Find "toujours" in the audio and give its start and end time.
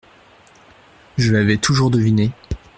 1.57-1.91